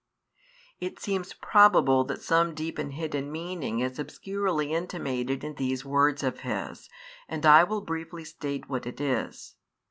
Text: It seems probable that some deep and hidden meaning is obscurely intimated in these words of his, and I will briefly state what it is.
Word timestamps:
It 0.79 0.99
seems 0.99 1.33
probable 1.35 2.03
that 2.05 2.23
some 2.23 2.55
deep 2.55 2.79
and 2.79 2.93
hidden 2.95 3.31
meaning 3.31 3.81
is 3.81 3.99
obscurely 3.99 4.73
intimated 4.73 5.43
in 5.43 5.53
these 5.53 5.85
words 5.85 6.23
of 6.23 6.39
his, 6.39 6.89
and 7.29 7.45
I 7.45 7.63
will 7.63 7.81
briefly 7.81 8.25
state 8.25 8.67
what 8.67 8.87
it 8.87 8.99
is. 8.99 9.53